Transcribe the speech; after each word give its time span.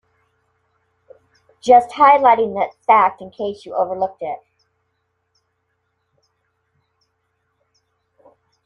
Just 1.61 1.89
highlighting 1.89 2.55
that 2.55 2.73
fact 2.87 3.21
in 3.21 3.29
case 3.29 3.67
you 3.67 3.75
overlooked 3.75 4.23
it. 4.23 4.39